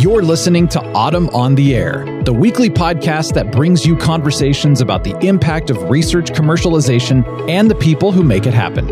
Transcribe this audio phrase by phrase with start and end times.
[0.00, 5.04] You're listening to AUTM on the Air, the weekly podcast that brings you conversations about
[5.04, 8.88] the impact of research commercialization and the people who make it happen.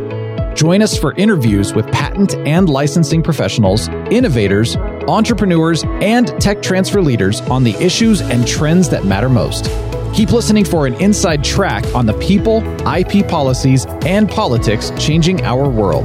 [0.55, 4.77] Join us for interviews with patent and licensing professionals, innovators,
[5.09, 9.71] entrepreneurs, and tech transfer leaders on the issues and trends that matter most.
[10.15, 15.71] Keep listening for an inside track on the people, IP policies, and politics changing our
[15.71, 16.05] world.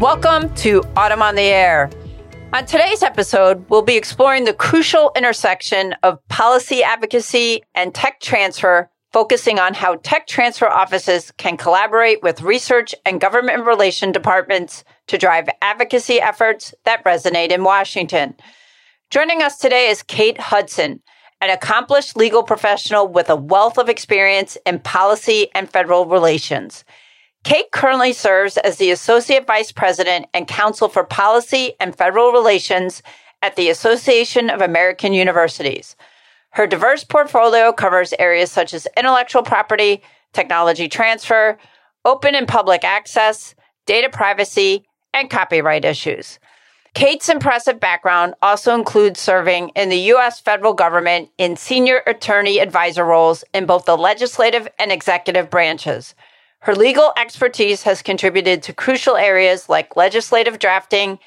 [0.00, 1.90] Welcome to AUTM on the Air.
[2.52, 8.88] On today's episode, we'll be exploring the crucial intersection of policy advocacy and tech transfer,
[9.12, 15.18] focusing on how tech transfer offices can collaborate with research and government relation departments to
[15.18, 18.36] drive advocacy efforts that resonate in Washington.
[19.10, 21.02] Joining us today is Kate Hudson,
[21.40, 26.84] an accomplished legal professional with a wealth of experience in policy and federal relations.
[27.44, 33.02] Kate currently serves as the Associate Vice President and Counsel for Policy and Federal Relations
[33.42, 35.96] at the Association of American Universities.
[36.50, 41.58] Her diverse portfolio covers areas such as intellectual property, technology transfer,
[42.04, 43.54] open and public access,
[43.86, 46.38] data privacy, and copyright issues.
[46.94, 50.40] Kate's impressive background also includes serving in the U.S.
[50.40, 56.14] federal government in senior attorney advisor roles in both the legislative and executive branches.
[56.60, 61.18] Her legal expertise has contributed to crucial areas like legislative drafting,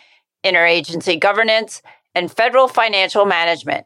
[0.43, 1.81] interagency governance,
[2.13, 3.85] and federal financial management.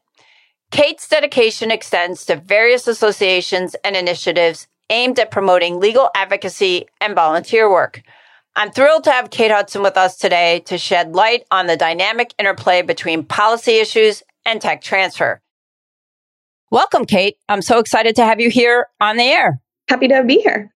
[0.71, 7.69] Kate's dedication extends to various associations and initiatives aimed at promoting legal advocacy and volunteer
[7.69, 8.01] work.
[8.55, 12.33] I'm thrilled to have Kate Hudson with us today to shed light on the dynamic
[12.39, 15.41] interplay between policy issues and tech transfer.
[16.71, 17.37] Welcome, Kate.
[17.47, 19.61] I'm so excited to have you here on the air.
[19.87, 20.74] Happy to be here.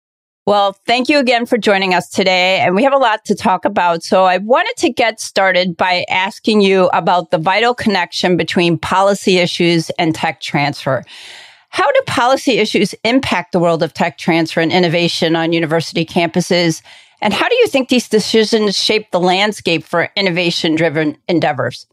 [0.48, 2.62] Well, thank you again for joining us today.
[2.62, 4.02] And we have a lot to talk about.
[4.02, 9.40] So I wanted to get started by asking you about the vital connection between policy
[9.40, 11.04] issues and tech transfer.
[11.68, 16.82] How do policy issues impact the world of tech transfer and innovation on university campuses?
[17.22, 21.88] And how do you think these decisions shape the landscape for innovation driven endeavors?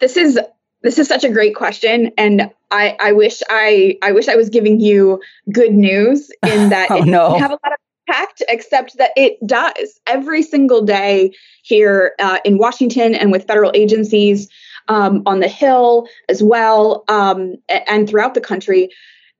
[0.00, 0.40] This is
[0.84, 4.48] this is such a great question and I, I wish I I wish I was
[4.48, 5.20] giving you
[5.52, 7.38] good news in that oh, it no.
[7.38, 12.58] have a lot of impact, except that it does every single day here uh, in
[12.58, 14.48] Washington and with federal agencies
[14.88, 18.90] um, on the Hill as well, um, and throughout the country.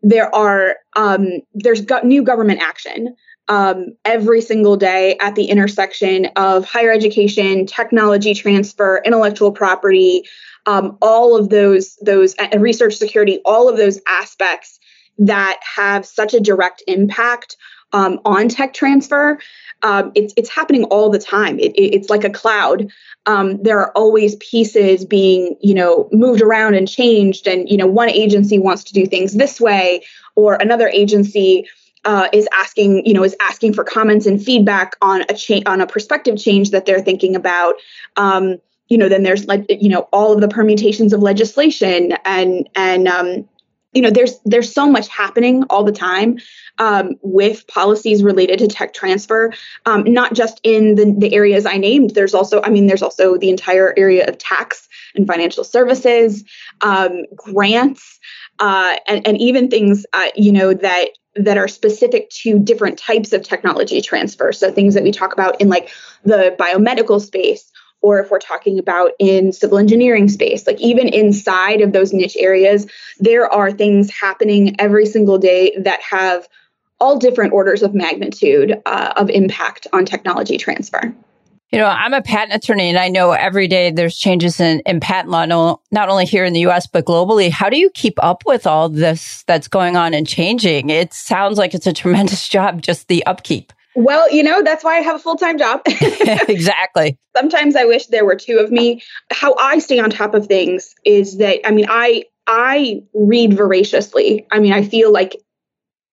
[0.06, 3.16] There are um, there's got new government action
[3.48, 10.24] um, every single day at the intersection of higher education, technology transfer, intellectual property,
[10.66, 14.78] um, all of those those and research security, all of those aspects
[15.18, 17.56] that have such a direct impact
[17.92, 19.38] um, on tech transfer.
[19.82, 21.58] Um, it's it's happening all the time.
[21.58, 22.90] It, it, it's like a cloud.
[23.26, 27.86] Um, there are always pieces being you know moved around and changed, and you know
[27.86, 30.04] one agency wants to do things this way,
[30.34, 31.68] or another agency.
[32.06, 35.80] Uh, is asking, you know, is asking for comments and feedback on a change on
[35.80, 37.76] a perspective change that they're thinking about.
[38.88, 43.08] You know, then there's like, you know, all of the permutations of legislation and, and,
[43.08, 43.48] um,
[43.94, 46.38] you know, there's, there's so much happening all the time
[46.78, 49.52] um, with policies related to tech transfer,
[49.86, 52.10] um, not just in the, the areas I named.
[52.10, 56.42] There's also, I mean, there's also the entire area of tax and financial services,
[56.80, 58.18] um, grants,
[58.58, 63.32] uh, and, and even things, uh, you know, that that are specific to different types
[63.32, 64.52] of technology transfer.
[64.52, 65.90] So things that we talk about in like
[66.24, 67.72] the biomedical space
[68.04, 72.36] or if we're talking about in civil engineering space like even inside of those niche
[72.38, 72.86] areas
[73.18, 76.46] there are things happening every single day that have
[77.00, 81.14] all different orders of magnitude uh, of impact on technology transfer
[81.72, 85.00] you know, I'm a patent attorney and I know every day there's changes in, in
[85.00, 87.50] patent law, no, not only here in the US, but globally.
[87.50, 90.90] How do you keep up with all this that's going on and changing?
[90.90, 93.72] It sounds like it's a tremendous job, just the upkeep.
[93.94, 95.82] Well, you know, that's why I have a full time job.
[95.86, 97.18] exactly.
[97.36, 99.02] Sometimes I wish there were two of me.
[99.30, 104.46] How I stay on top of things is that I mean, I I read voraciously.
[104.50, 105.36] I mean, I feel like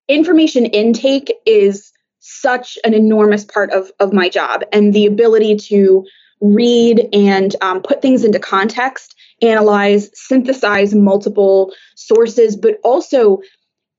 [0.08, 6.06] information intake is such an enormous part of of my job, and the ability to
[6.42, 13.42] read and um, put things into context, analyze, synthesize multiple sources, but also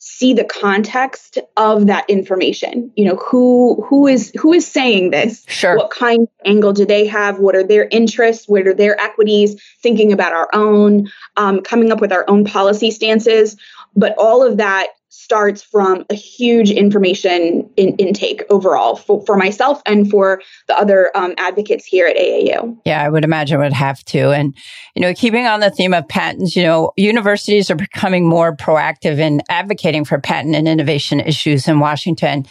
[0.04, 2.90] see the context of that information.
[2.96, 5.44] You know who who is who is saying this?
[5.46, 5.76] Sure.
[5.76, 7.38] What kind of angle do they have?
[7.38, 8.48] What are their interests?
[8.48, 9.62] What are their equities?
[9.80, 13.56] Thinking about our own um, coming up with our own policy stances.
[13.94, 19.82] But all of that starts from a huge information in, intake overall for, for myself
[19.84, 22.78] and for the other um, advocates here at AAU.
[22.86, 24.30] Yeah, I would imagine would have to.
[24.30, 24.56] And,
[24.94, 29.18] you know, keeping on the theme of patents, you know, universities are becoming more proactive
[29.18, 32.46] in advocating for patent and innovation issues in Washington.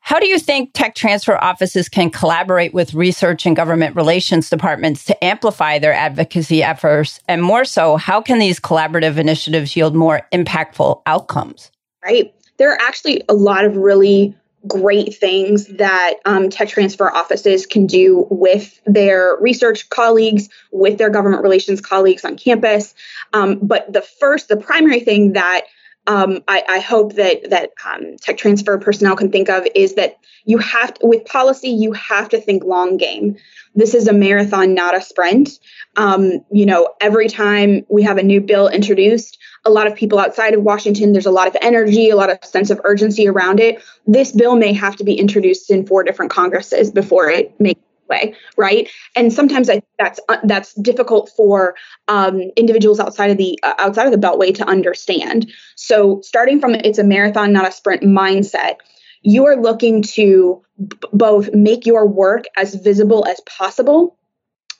[0.00, 5.04] How do you think tech transfer offices can collaborate with research and government relations departments
[5.04, 7.20] to amplify their advocacy efforts?
[7.28, 11.70] And more so, how can these collaborative initiatives yield more impactful outcomes?
[12.06, 12.32] Right.
[12.56, 14.36] There are actually a lot of really
[14.68, 21.10] great things that um, tech transfer offices can do with their research colleagues, with their
[21.10, 22.94] government relations colleagues on campus.
[23.32, 25.62] Um, but the first, the primary thing that
[26.06, 30.18] um, I, I, hope that that um, tech transfer personnel can think of is that
[30.44, 33.36] you have to, with policy you have to think long game.
[33.74, 35.58] This is a marathon, not a sprint.
[35.96, 40.18] Um, you know, every time we have a new bill introduced, a lot of people
[40.18, 43.60] outside of Washington, there's a lot of energy, a lot of sense of urgency around
[43.60, 43.82] it.
[44.06, 48.34] This bill may have to be introduced in four different Congresses before it makes way,
[48.56, 48.88] right?
[49.16, 51.74] And sometimes I that's uh, that's difficult for
[52.08, 55.50] um, individuals outside of the uh, outside of the Beltway to understand.
[55.74, 58.76] So starting from it's a marathon, not a sprint mindset.
[59.22, 64.16] You are looking to b- both make your work as visible as possible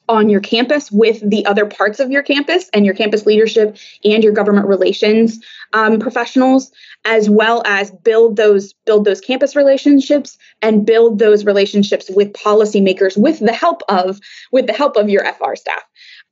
[0.09, 4.23] on your campus with the other parts of your campus and your campus leadership and
[4.23, 6.71] your government relations um, professionals
[7.05, 13.17] as well as build those build those campus relationships and build those relationships with policymakers
[13.17, 14.21] with the help of
[14.53, 15.83] with the help of your fr staff.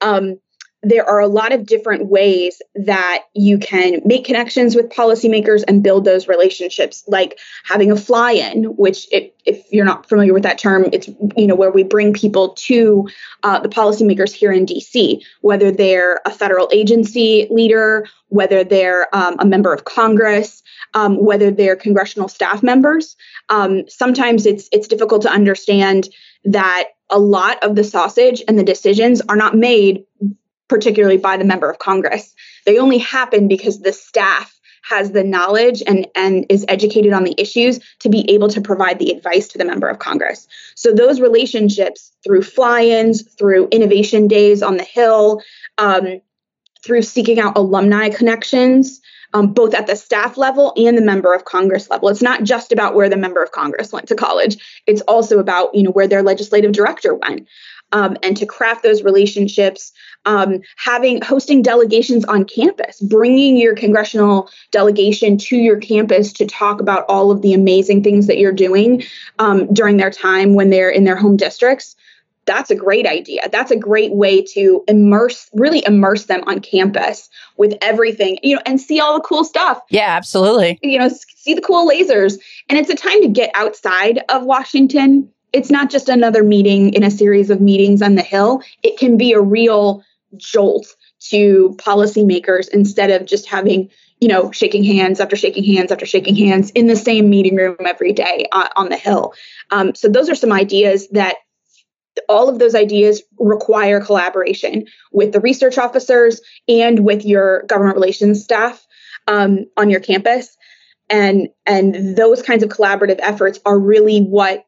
[0.01, 0.39] Um,
[0.85, 5.83] there are a lot of different ways that you can make connections with policymakers and
[5.83, 10.59] build those relationships like having a fly-in which if, if you're not familiar with that
[10.59, 13.09] term it's you know where we bring people to
[13.43, 19.37] uh, the policymakers here in dc whether they're a federal agency leader whether they're um,
[19.39, 20.63] a member of congress
[20.95, 23.17] um, whether they're congressional staff members.
[23.49, 26.09] Um, sometimes it's it's difficult to understand
[26.45, 30.05] that a lot of the sausage and the decisions are not made
[30.69, 32.35] particularly by the member of Congress.
[32.67, 34.55] They only happen because the staff
[34.89, 38.99] has the knowledge and, and is educated on the issues to be able to provide
[38.99, 40.47] the advice to the member of Congress.
[40.75, 45.41] So those relationships through fly-ins, through innovation days on the Hill,
[45.79, 46.21] um,
[46.85, 49.01] through seeking out alumni connections,
[49.33, 52.09] um, both at the staff level and the member of Congress level.
[52.11, 54.83] It's not just about where the member of Congress went to college.
[54.87, 57.49] It's also about you know where their legislative director went
[57.93, 59.93] um, and to craft those relationships
[60.25, 66.81] um, having hosting delegations on campus bringing your congressional delegation to your campus to talk
[66.81, 69.03] about all of the amazing things that you're doing
[69.39, 71.97] um, during their time when they're in their home districts
[72.47, 73.49] that's a great idea.
[73.51, 78.63] That's a great way to immerse, really immerse them on campus with everything, you know,
[78.67, 79.81] and see all the cool stuff.
[79.89, 80.79] Yeah, absolutely.
[80.83, 82.39] You know, see the cool lasers.
[82.69, 87.05] And it's a time to get outside of Washington it's not just another meeting in
[87.05, 88.61] a series of meetings on the Hill.
[88.83, 90.03] It can be a real
[90.37, 90.87] jolt
[91.31, 93.91] to policymakers instead of just having
[94.21, 97.77] you know shaking hands after shaking hands after shaking hands in the same meeting room
[97.85, 99.35] every day uh, on the hill.
[99.71, 101.37] Um, so those are some ideas that
[102.29, 108.43] all of those ideas require collaboration with the research officers and with your government relations
[108.43, 108.87] staff
[109.27, 110.57] um, on your campus.
[111.11, 114.65] And and those kinds of collaborative efforts are really what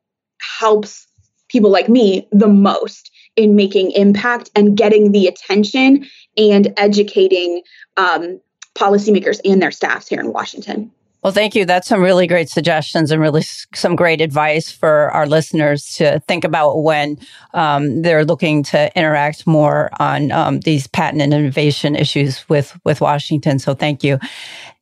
[0.59, 1.07] helps
[1.49, 7.63] people like me the most in making impact and getting the attention and educating
[7.97, 8.41] um,
[8.75, 10.91] policymakers and their staffs here in Washington.
[11.23, 11.65] Well, thank you.
[11.65, 13.43] That's some really great suggestions and really
[13.75, 17.19] some great advice for our listeners to think about when
[17.53, 23.01] um, they're looking to interact more on um, these patent and innovation issues with with
[23.01, 23.59] Washington.
[23.59, 24.21] So, thank you.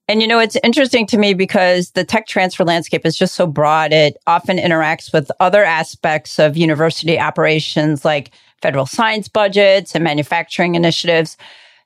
[0.06, 3.46] And you know, it's interesting to me because the tech transfer landscape is just so
[3.46, 3.94] broad.
[3.94, 8.30] It often interacts with other aspects of university operations like
[8.62, 11.36] federal science budgets and manufacturing initiatives.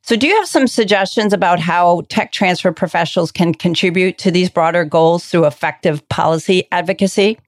[0.03, 4.49] So do you have some suggestions about how tech transfer professionals can contribute to these
[4.49, 7.39] broader goals through effective policy advocacy?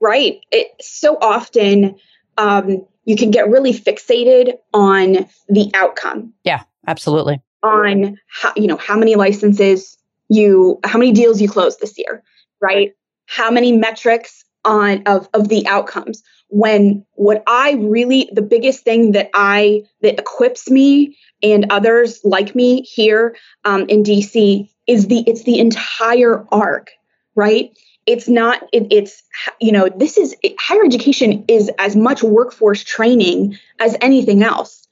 [0.00, 0.40] Right.
[0.50, 1.96] It so often
[2.38, 6.32] um, you can get really fixated on the outcome.
[6.44, 7.40] Yeah, absolutely.
[7.62, 12.22] On how you know how many licenses you how many deals you closed this year,
[12.60, 12.92] right?
[13.26, 19.12] How many metrics on of of the outcomes when what I really the biggest thing
[19.12, 25.24] that I that equips me and others like me here um, in DC is the
[25.26, 26.90] it's the entire arc,
[27.34, 27.76] right?
[28.06, 29.22] It's not it, it's
[29.60, 34.82] you know this is higher education is as much workforce training as anything else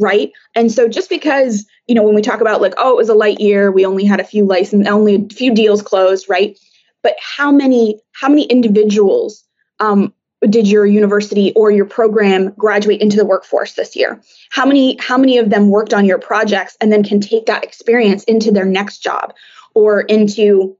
[0.00, 0.30] right?
[0.54, 3.14] And so just because, you know, when we talk about like, oh, it was a
[3.14, 6.56] light year, we only had a few license, only a few deals closed, right?
[7.02, 9.44] But how many, how many individuals
[9.80, 10.12] um,
[10.48, 14.20] did your university or your program graduate into the workforce this year?
[14.50, 17.64] How many, how many of them worked on your projects and then can take that
[17.64, 19.34] experience into their next job
[19.74, 20.76] or into,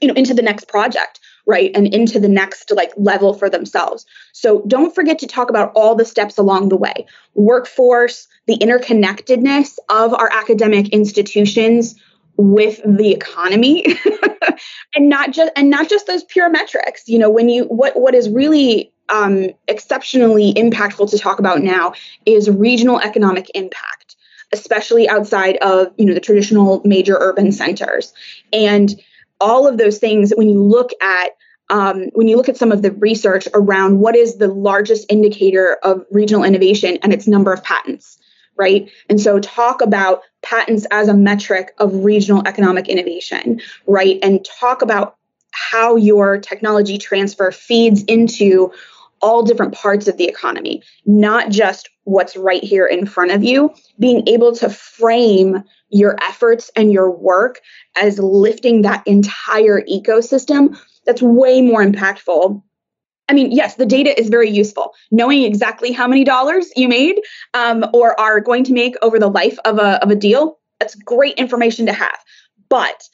[0.00, 1.20] you know, into the next project?
[1.46, 5.72] right and into the next like level for themselves so don't forget to talk about
[5.74, 11.96] all the steps along the way workforce the interconnectedness of our academic institutions
[12.36, 13.84] with the economy
[14.94, 18.14] and not just and not just those pure metrics you know when you what what
[18.14, 21.92] is really um, exceptionally impactful to talk about now
[22.24, 24.16] is regional economic impact
[24.52, 28.12] especially outside of you know the traditional major urban centers.
[28.52, 28.94] And
[29.40, 31.30] all of those things when you look at
[31.70, 35.78] um, when you look at some of the research around what is the largest indicator
[35.82, 38.18] of regional innovation and its number of patents
[38.54, 38.90] right?
[39.08, 44.82] And so talk about patents as a metric of regional economic innovation right and talk
[44.82, 45.16] about
[45.52, 48.72] how your technology transfer feeds into
[49.22, 53.72] all different parts of the economy, not just what's right here in front of you,
[53.98, 57.60] being able to frame your efforts and your work
[57.96, 62.62] as lifting that entire ecosystem, that's way more impactful.
[63.32, 64.92] I mean, yes, the data is very useful.
[65.10, 67.18] Knowing exactly how many dollars you made
[67.54, 70.94] um, or are going to make over the life of a, of a deal, that's
[70.96, 72.18] great information to have.
[72.68, 73.08] But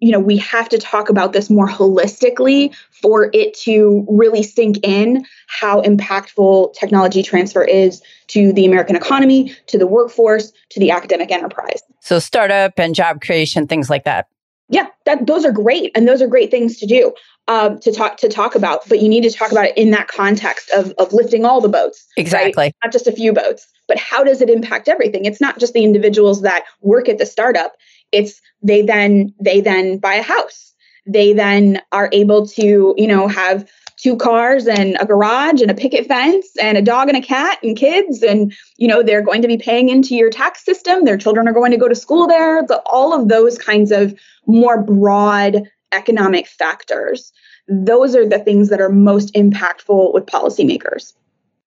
[0.00, 4.76] you know, we have to talk about this more holistically for it to really sink
[4.82, 10.90] in how impactful technology transfer is to the American economy, to the workforce, to the
[10.90, 11.80] academic enterprise.
[12.00, 14.26] So startup and job creation, things like that.
[14.68, 17.14] Yeah, that those are great, and those are great things to do
[17.48, 18.88] um, to talk to talk about.
[18.88, 21.68] But you need to talk about it in that context of of lifting all the
[21.68, 22.76] boats, exactly, right?
[22.84, 23.66] not just a few boats.
[23.86, 25.26] But how does it impact everything?
[25.26, 27.74] It's not just the individuals that work at the startup
[28.14, 30.72] it's they then they then buy a house
[31.06, 35.74] they then are able to you know have two cars and a garage and a
[35.74, 39.42] picket fence and a dog and a cat and kids and you know they're going
[39.42, 42.26] to be paying into your tax system their children are going to go to school
[42.26, 44.14] there the, all of those kinds of
[44.46, 47.32] more broad economic factors
[47.66, 51.14] those are the things that are most impactful with policymakers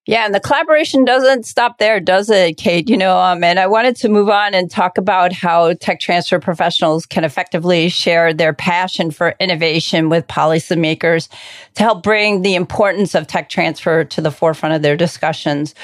[0.08, 2.90] yeah, and the collaboration doesn't stop there, does it, Kate?
[2.90, 6.40] You know, um, and I wanted to move on and talk about how tech transfer
[6.40, 11.28] professionals can effectively share their passion for innovation with policymakers
[11.74, 15.76] to help bring the importance of tech transfer to the forefront of their discussions.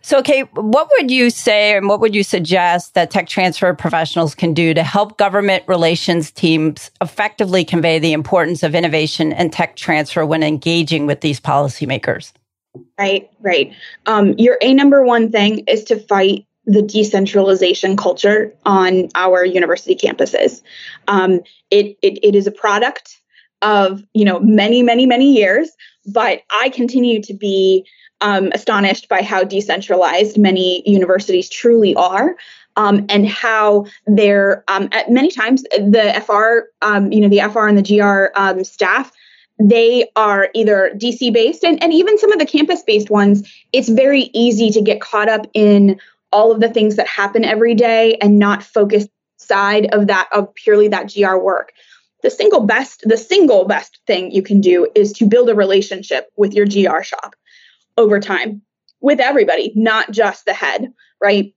[0.00, 4.34] So, Kate, what would you say and what would you suggest that tech transfer professionals
[4.34, 9.76] can do to help government relations teams effectively convey the importance of innovation and tech
[9.76, 12.32] transfer when engaging with these policymakers?
[12.98, 13.72] Right, right.
[14.06, 19.96] Um, your a number one thing is to fight the decentralization culture on our university
[19.96, 20.62] campuses.
[21.08, 21.40] Um,
[21.70, 23.20] it, it, it is a product
[23.62, 25.70] of you know many many many years,
[26.06, 27.84] but I continue to be
[28.20, 32.36] um, astonished by how decentralized many universities truly are.
[32.76, 37.66] Um, and how they're um, at many times the FR, um, you know, the FR
[37.66, 39.10] and the GR um, staff
[39.58, 43.88] they are either DC based and, and even some of the campus based ones, it's
[43.88, 48.16] very easy to get caught up in all of the things that happen every day
[48.20, 49.06] and not focus
[49.38, 51.72] side of that of purely that GR work.
[52.22, 56.28] The single best, the single best thing you can do is to build a relationship
[56.36, 57.34] with your GR shop
[57.98, 58.62] over time
[59.00, 61.54] with everybody, not just the head, right?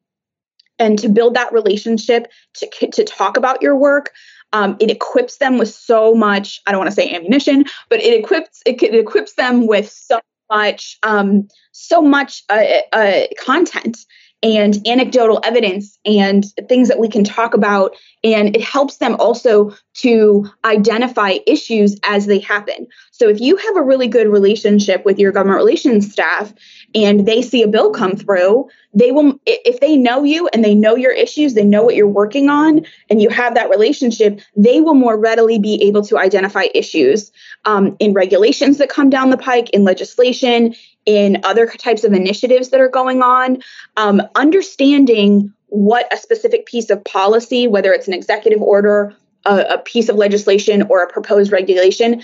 [0.77, 4.11] And to build that relationship, to, to talk about your work,
[4.53, 8.19] um, it equips them with so much i don't want to say ammunition but it
[8.19, 10.19] equips it, it equips them with so
[10.49, 13.99] much um, so much uh, uh, content
[14.43, 17.95] and anecdotal evidence and things that we can talk about.
[18.23, 22.87] And it helps them also to identify issues as they happen.
[23.11, 26.53] So if you have a really good relationship with your government relations staff
[26.95, 30.75] and they see a bill come through, they will, if they know you and they
[30.75, 34.81] know your issues, they know what you're working on, and you have that relationship, they
[34.81, 37.31] will more readily be able to identify issues
[37.65, 42.69] um, in regulations that come down the pike, in legislation, in other types of initiatives
[42.69, 43.61] that are going on,
[43.97, 49.15] um, understanding what a specific piece of policy, whether it's an executive order,
[49.45, 52.23] a, a piece of legislation, or a proposed regulation,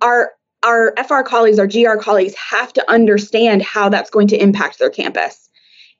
[0.00, 0.32] our
[0.64, 4.90] our FR colleagues, our GR colleagues have to understand how that's going to impact their
[4.90, 5.48] campus.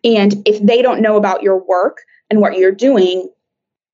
[0.02, 3.28] And if they don't know about your work and what you're doing,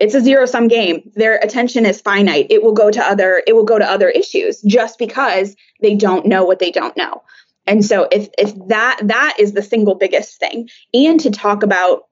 [0.01, 1.11] it's a zero sum game.
[1.15, 2.47] Their attention is finite.
[2.51, 6.27] It will go to other it will go to other issues just because they don't
[6.27, 7.23] know what they don't know.
[7.67, 12.03] And so if if that that is the single biggest thing and to talk about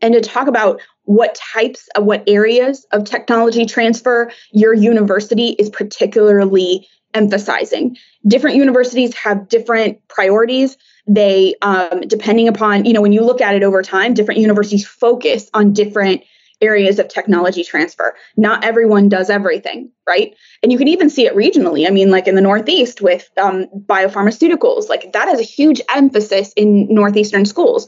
[0.00, 5.70] and to talk about what types of what areas of technology transfer your university is
[5.70, 7.96] particularly emphasizing.
[8.26, 10.76] Different universities have different priorities.
[11.06, 14.86] They, um, depending upon, you know, when you look at it over time, different universities
[14.86, 16.22] focus on different
[16.62, 18.14] areas of technology transfer.
[18.36, 20.34] Not everyone does everything, right?
[20.62, 21.86] And you can even see it regionally.
[21.86, 26.52] I mean, like in the Northeast with um, biopharmaceuticals, like that has a huge emphasis
[26.54, 27.86] in Northeastern schools.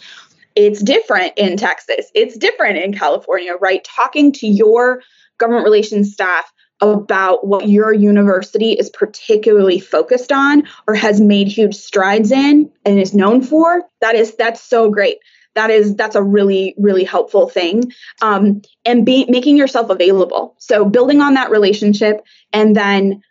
[0.56, 3.82] It's different in Texas, it's different in California, right?
[3.84, 5.02] Talking to your
[5.38, 11.74] government relations staff about what your university is particularly focused on or has made huge
[11.74, 15.18] strides in and is known for that is that's so great
[15.54, 17.92] that is that's a really really helpful thing.
[18.22, 20.54] Um, and be making yourself available.
[20.58, 23.22] So building on that relationship and then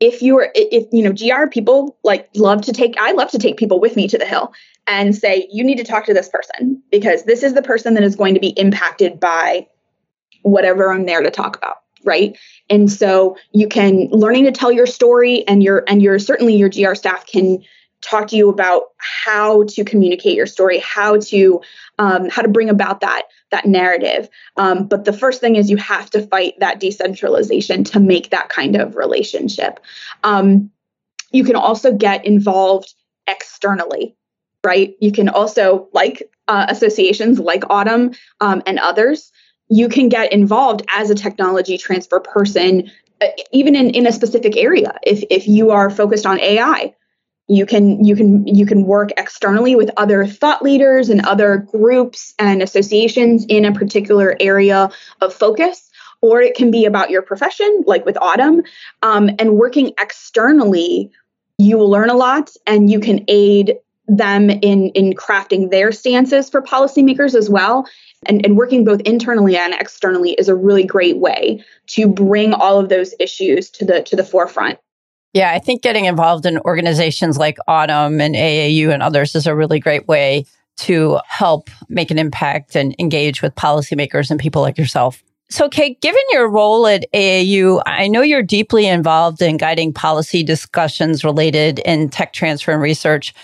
[0.00, 3.56] if you're if you know gr people like love to take i love to take
[3.56, 4.52] people with me to the hill
[4.86, 8.04] and say you need to talk to this person because this is the person that
[8.04, 9.66] is going to be impacted by
[10.42, 12.38] whatever i'm there to talk about right?
[12.70, 16.68] And so you can learning to tell your story and your and your certainly your
[16.68, 17.62] gr staff can
[18.00, 21.60] talk to you about how to communicate your story how to
[21.98, 24.28] um, how to bring about that that narrative.
[24.56, 28.48] Um, but the first thing is you have to fight that decentralization to make that
[28.50, 29.80] kind of relationship.
[30.22, 30.70] Um,
[31.32, 32.94] you can also get involved
[33.26, 34.14] externally
[34.64, 34.96] right?
[35.00, 39.30] You can also like uh, associations like AUTM um, and others
[39.68, 42.90] you can get involved as a technology transfer person
[43.20, 44.98] uh, even in, in a specific area.
[45.02, 46.94] If, if you are focused on ai
[47.48, 52.34] you can you can you can work externally with other thought leaders and other groups
[52.38, 54.90] and associations in a particular area
[55.20, 55.90] of focus
[56.20, 58.64] or it can be about your profession like with AUTM.
[59.02, 61.10] Um, and working externally
[61.56, 63.76] you will learn a lot and you can aid
[64.06, 67.86] them in in crafting their stances for policymakers as well.
[68.26, 72.80] And, and working both internally and externally is a really great way to bring all
[72.80, 74.78] of those issues to the to the forefront
[75.32, 79.54] yeah, I think getting involved in organizations like AUTM and AAU and others is a
[79.54, 80.44] really great way
[80.78, 85.22] to help make an impact and engage with policymakers and people like yourself.
[85.50, 90.42] So, Kate, given your role at AAU, I know you're deeply involved in guiding policy
[90.42, 93.34] discussions related in tech transfer and research.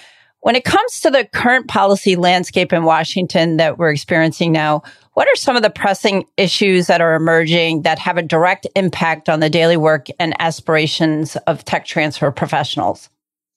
[0.45, 4.83] When it comes to the current policy landscape in Washington that we're experiencing now,
[5.15, 9.31] what are some of the pressing issues that are emerging that have a direct impact
[9.31, 13.09] on the daily work and aspirations of tech transfer professionals?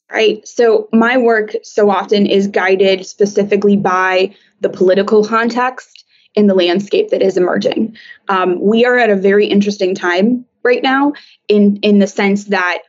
[0.09, 0.47] Right.
[0.47, 7.09] So, my work so often is guided specifically by the political context in the landscape
[7.09, 7.97] that is emerging.
[8.29, 11.11] Um, we are at a very interesting time right now
[11.49, 12.83] in, in the sense that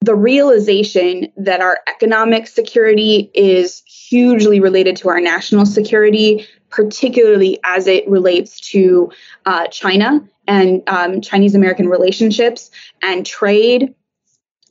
[0.00, 7.86] the realization that our economic security is hugely related to our national security, particularly as
[7.86, 9.10] it relates to
[9.44, 12.70] uh, China and um, Chinese American relationships
[13.02, 13.94] and trade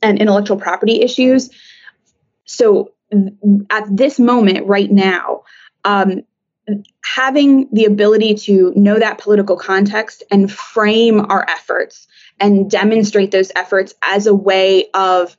[0.02, 1.50] and intellectual property issues.
[2.46, 2.92] So,
[3.70, 5.42] at this moment, right now,
[5.84, 6.22] um,
[7.04, 12.06] having the ability to know that political context and frame our efforts
[12.40, 15.36] and demonstrate those efforts as a way of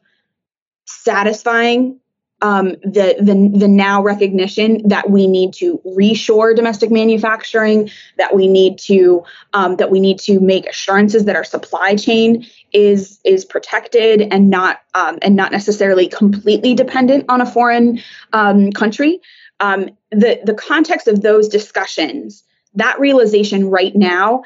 [0.85, 1.99] satisfying
[2.41, 8.47] um, the, the the now recognition that we need to reshore domestic manufacturing, that we
[8.47, 13.43] need to um, that we need to make assurances that our supply chain is is
[13.43, 19.19] protected and not um, and not necessarily completely dependent on a foreign um, country.
[19.59, 24.43] Um, the the context of those discussions, that realization right now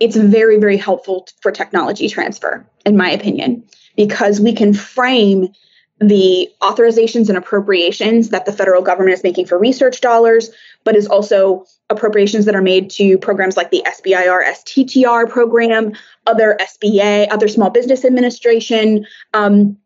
[0.00, 3.64] it's very, very helpful for technology transfer, in my opinion,
[3.96, 5.48] because we can frame
[6.00, 10.50] the authorizations and appropriations that the federal government is making for research dollars,
[10.84, 15.92] but is also appropriations that are made to programs like the SBIR STTR program,
[16.26, 19.76] other SBA, other Small Business Administration um,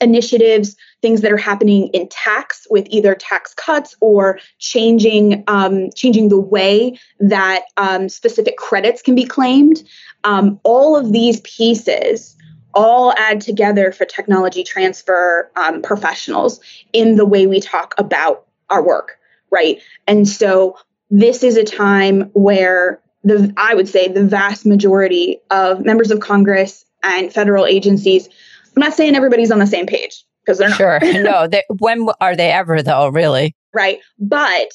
[0.00, 6.28] initiatives, things that are happening in tax with either tax cuts or changing um, changing
[6.28, 9.82] the way that um, specific credits can be claimed.
[10.24, 12.36] Um, all of these pieces
[12.74, 16.60] all add together for technology transfer um, professionals
[16.92, 19.18] in the way we talk about our work,
[19.50, 19.80] right?
[20.06, 20.76] And so
[21.10, 26.20] this is a time where the I would say the vast majority of members of
[26.20, 28.28] Congress and federal agencies
[28.76, 30.78] I'm not saying everybody's on the same page because they're not.
[30.78, 31.00] Sure.
[31.22, 33.54] no, they, when are they ever though, really?
[33.72, 34.00] Right.
[34.18, 34.72] But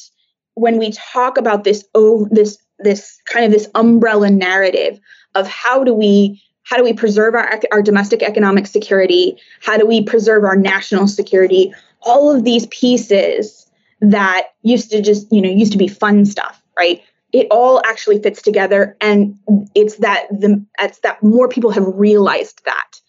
[0.56, 5.00] when we talk about this oh this this kind of this umbrella narrative
[5.36, 9.38] of how do we how do we preserve our our domestic economic security?
[9.62, 11.74] How do we preserve our national security?
[12.02, 13.70] All of these pieces
[14.02, 17.02] that used to just, you know, used to be fun stuff, right?
[17.32, 19.38] it all actually fits together and
[19.76, 23.00] it's that the it's that more people have realized that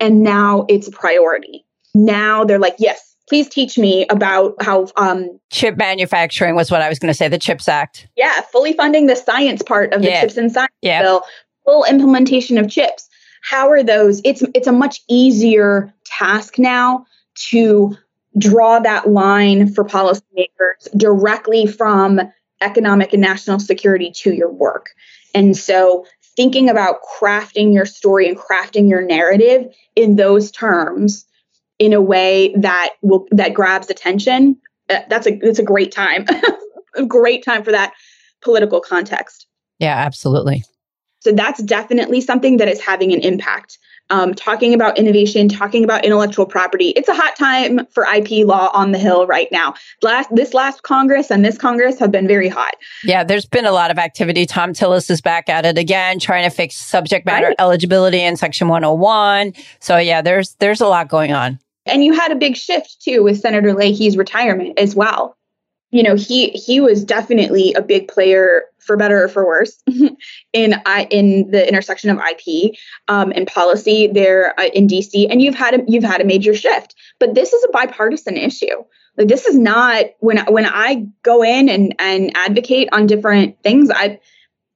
[0.00, 5.38] and now it's a priority now they're like yes please teach me about how um,
[5.50, 9.06] chip manufacturing was what i was going to say the chips act yeah fully funding
[9.06, 10.20] the science part of the yeah.
[10.20, 11.02] chips and science yeah.
[11.02, 11.22] bill
[11.64, 13.08] full implementation of chips
[13.42, 17.96] how are those it's it's a much easier task now to
[18.36, 22.20] draw that line for policymakers directly from
[22.60, 24.90] economic and national security to your work.
[25.34, 26.06] And so
[26.38, 31.26] thinking about crafting your story and crafting your narrative in those terms
[31.80, 34.56] in a way that will that grabs attention
[34.88, 36.24] uh, that's a it's a great time
[36.94, 37.92] a great time for that
[38.40, 39.48] political context.
[39.80, 40.62] Yeah absolutely.
[41.18, 43.78] So that's definitely something that is having an impact
[44.10, 46.88] um, talking about innovation, talking about intellectual property.
[46.90, 49.74] It's a hot time for IP law on the Hill right now.
[50.02, 52.74] Last this last Congress and this Congress have been very hot.
[53.04, 54.46] Yeah, there's been a lot of activity.
[54.46, 57.56] Thom Tillis is back at it again, trying to fix subject matter right.
[57.58, 59.52] eligibility in Section 101.
[59.80, 61.58] So yeah, there's there's a lot going on.
[61.86, 65.37] And you had a big shift too with Senator Leahy's retirement as well
[65.90, 69.82] you know he he was definitely a big player for better or for worse
[70.52, 72.74] in I in the intersection of IP
[73.08, 76.54] um, and policy there uh, in DC and you've had a, you've had a major
[76.54, 76.94] shift.
[77.18, 78.84] But this is a bipartisan issue.
[79.16, 83.90] Like this is not when when I go in and and advocate on different things
[83.90, 84.20] I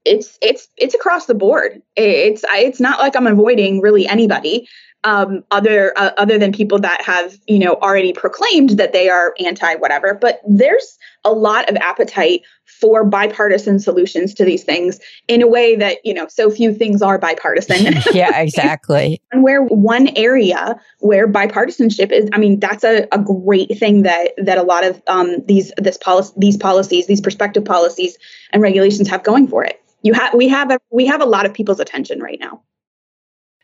[0.05, 1.81] it's it's it's across the board.
[1.97, 4.69] It's it's not like I'm avoiding really anybody
[5.05, 9.35] um, other uh, other than people that have you know already proclaimed that they are
[9.45, 10.15] anti whatever.
[10.15, 15.77] But there's a lot of appetite for bipartisan solutions to these things in a way
[15.77, 17.95] that you know so few things are bipartisan.
[18.13, 19.21] yeah, exactly.
[19.33, 24.33] and where one area where bipartisanship is, I mean, that's a, a great thing that
[24.39, 28.17] that a lot of um, these this policy these policies these prospective policies
[28.53, 29.81] and regulations have going for it.
[30.03, 32.63] You have we have a, we have a lot of people's attention right now.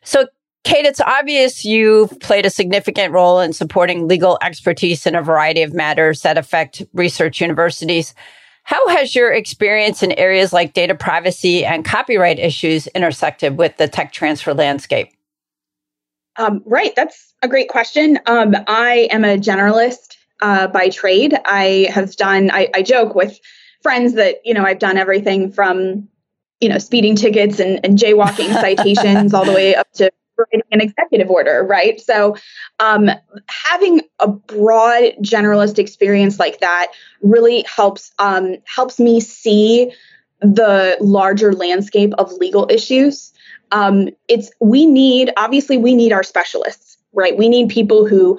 [0.03, 0.27] So
[0.64, 5.62] Kate, it's obvious you've played a significant role in supporting legal expertise in a variety
[5.62, 8.14] of matters that affect research universities.
[8.64, 13.88] How has your experience in areas like data privacy and copyright issues intersected with the
[13.88, 15.09] tech transfer landscape?
[16.37, 18.18] Um, right, that's a great question.
[18.27, 21.35] Um, I am a generalist uh, by trade.
[21.47, 23.40] I have done, I, I joke with
[23.83, 26.09] friends that, you know, I've done everything from
[26.61, 30.81] you know, speeding tickets and, and jaywalking citations all the way up to writing an
[30.81, 32.01] executive order, right?
[32.01, 32.37] So,
[32.79, 33.11] um,
[33.48, 39.92] having a broad generalist experience like that really helps um, helps me see
[40.40, 43.33] the larger landscape of legal issues.
[43.72, 47.37] Um, it's we need obviously we need our specialists, right?
[47.37, 48.38] We need people who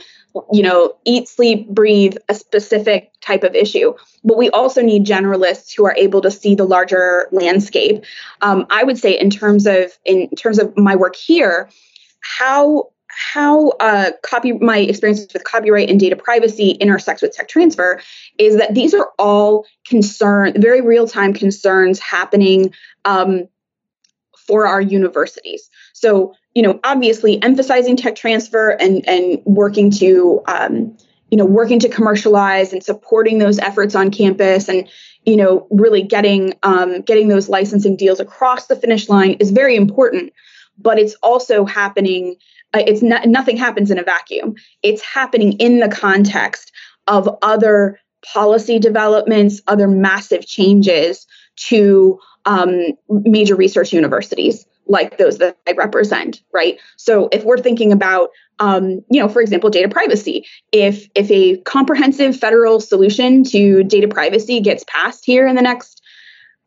[0.52, 5.76] you know eat, sleep, breathe a specific type of issue, but we also need generalists
[5.76, 8.04] who are able to see the larger landscape.
[8.42, 11.70] Um, I would say in terms of in terms of my work here
[12.22, 18.02] how how uh, copy my experiences with copyright and data privacy intersects with tech transfer
[18.38, 22.74] is that these are all concern very real time concerns happening
[23.06, 23.48] um,
[24.48, 25.70] for our universities.
[25.94, 30.96] So you know obviously emphasizing tech transfer and and working to um,
[31.32, 34.88] you know working to commercialize and supporting those efforts on campus and
[35.26, 39.76] you know really getting um, getting those licensing deals across the finish line is very
[39.76, 40.34] important
[40.82, 42.36] but it's also happening
[42.74, 46.72] uh, it's not nothing happens in a vacuum it's happening in the context
[47.08, 48.00] of other
[48.34, 56.42] policy developments other massive changes to um, major research universities like those that I represent,
[56.52, 56.80] right?
[56.98, 61.58] So if we're thinking about, um, you know, for example, data privacy, if if a
[61.62, 66.02] comprehensive federal solution to data privacy gets passed here in the next,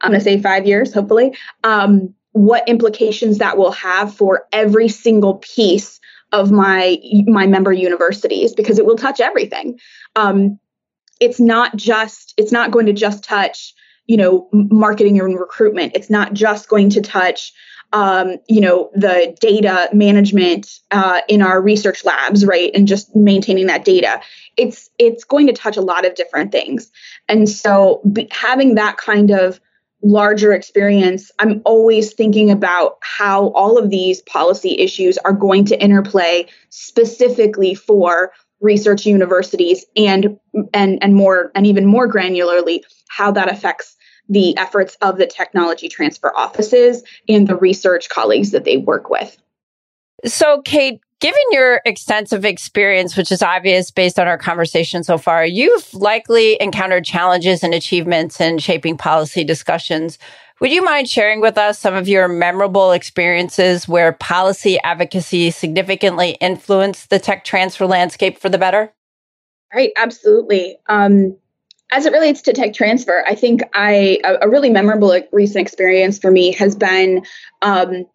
[0.00, 4.88] I'm going to say five years, hopefully, um, what implications that will have for every
[4.88, 6.00] single piece
[6.32, 9.78] of my my member universities because it will touch everything.
[10.16, 10.58] Um,
[11.20, 13.74] it's not just it's not going to just touch
[14.06, 15.92] you know marketing and recruitment.
[15.94, 17.52] It's not just going to touch
[17.92, 23.66] um, you know the data management uh, in our research labs right and just maintaining
[23.66, 24.20] that data.
[24.56, 26.90] It's it's going to touch a lot of different things.
[27.28, 29.60] And so having that kind of
[30.02, 35.80] larger experience, I'm always thinking about how all of these policy issues are going to
[35.80, 40.38] interplay specifically for research universities and
[40.72, 43.96] and and more and even more granularly how that affects
[44.28, 49.36] the efforts of the technology transfer offices and the research colleagues that they work with.
[50.24, 55.46] So Kate, Given your extensive experience, which is obvious based on our conversation so far,
[55.46, 60.18] you've likely encountered challenges and achievements in shaping policy discussions.
[60.58, 66.30] Would you mind sharing with us some of your memorable experiences where policy advocacy significantly
[66.40, 68.92] influenced the tech transfer landscape for the better?
[69.72, 70.76] Right, absolutely.
[70.88, 71.36] Um,
[71.92, 76.18] as it relates to tech transfer, I think I a, a really memorable recent experience
[76.18, 77.24] for me has been
[77.60, 78.06] um,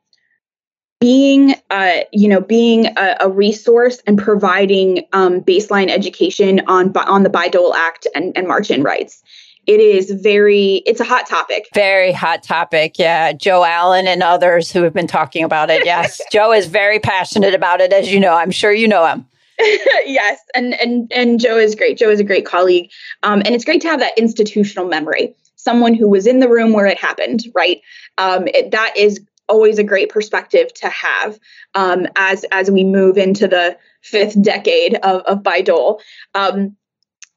[0.99, 7.23] being uh, you know being a, a, resource and providing um, baseline education on on
[7.23, 9.21] the Bayh-Dole Act and, and march-in rights.
[9.67, 11.67] It is very it's a hot topic.
[11.73, 12.97] Very hot topic.
[12.97, 15.85] Yeah, Joe Allen and others who have been talking about it.
[15.85, 18.33] Yes, Joe is very passionate about it, as you know.
[18.33, 19.25] I'm sure you know him.
[20.05, 21.97] yes, and and and Joe is great.
[21.97, 22.89] Joe is a great colleague,
[23.23, 25.35] um, and it's great to have that institutional memory.
[25.57, 27.81] Someone who was in the room where it happened, right?
[28.17, 31.39] Um, it, that is always a great perspective to have
[31.75, 36.01] um, as as we move into the fifth decade of, of Bayh-Dole.
[36.35, 36.75] Um,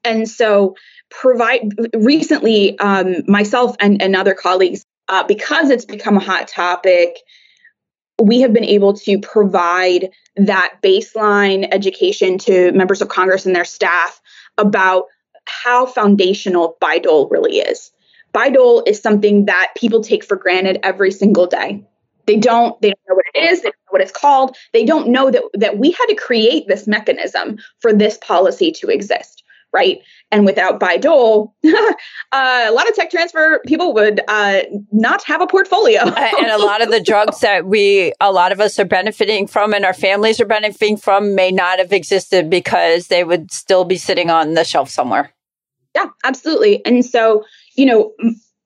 [0.03, 0.75] and so
[1.09, 7.17] provide recently um, myself and, and other colleagues uh, because it's become a hot topic
[8.21, 13.65] we have been able to provide that baseline education to members of congress and their
[13.65, 14.21] staff
[14.57, 15.05] about
[15.45, 17.91] how foundational Bayh-Dole really is
[18.33, 21.85] Bayh-Dole is something that people take for granted every single day
[22.25, 24.55] they don't they don't know what it is, they don't know what it's called.
[24.73, 28.87] They don't know that that we had to create this mechanism for this policy to
[28.87, 29.99] exist, right?
[30.31, 31.71] And without Bayh-Dole, uh,
[32.31, 36.01] a lot of tech transfer people would uh, not have a portfolio.
[36.03, 39.73] and a lot of the drugs that we, a lot of us are benefiting from
[39.73, 43.97] and our families are benefiting from may not have existed because they would still be
[43.97, 45.33] sitting on the shelf somewhere.
[45.95, 46.85] Yeah, absolutely.
[46.85, 47.43] And so,
[47.75, 48.13] you know,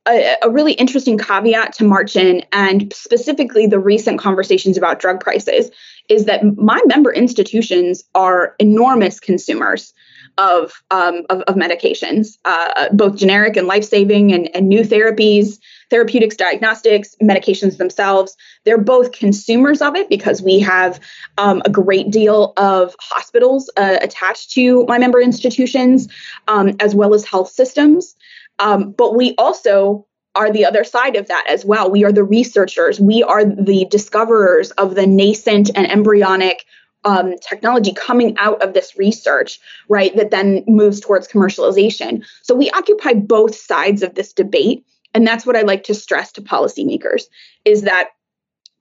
[0.08, 5.72] a, a, really interesting caveat to march-in and specifically the recent conversations about drug prices
[6.10, 9.94] is that my member institutions are enormous consumers
[10.38, 16.36] of um, of, of, medications, uh, both generic and life-saving and, and new therapies, therapeutics,
[16.36, 18.36] diagnostics, medications themselves.
[18.66, 21.00] They're both consumers of it because we have
[21.38, 26.10] um, a great deal of hospitals uh, attached to my member institutions,
[26.50, 28.16] um, as well as health systems.
[28.60, 31.90] Um, but we also are the other side of that as well.
[31.90, 36.66] We are the researchers, we are the discoverers of the nascent and embryonic
[37.06, 42.26] um, technology coming out of this research, right, that then moves towards commercialization.
[42.42, 44.86] So we occupy both sides of this debate.
[45.14, 47.24] And that's what I like to stress to policymakers
[47.64, 48.10] is that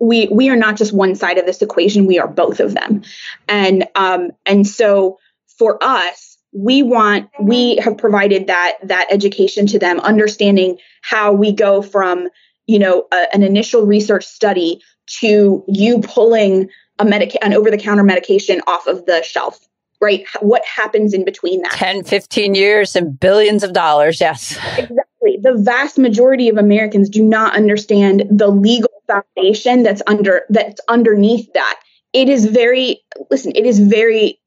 [0.01, 3.03] we we are not just one side of this equation, we are both of them.
[3.47, 9.79] And um, and so for us, we want we have provided that that education to
[9.79, 12.29] them understanding how we go from
[12.67, 17.77] you know a, an initial research study to you pulling a medic an over the
[17.77, 19.59] counter medication off of the shelf
[20.01, 20.27] right?
[20.41, 21.73] What happens in between that?
[21.73, 24.59] 10 15 years and billions of dollars yes.
[24.77, 25.39] Exactly.
[25.41, 31.53] The vast majority of americans do not understand the legal foundation that's under that's underneath
[31.55, 31.81] that.
[32.13, 34.39] It is very listen it is very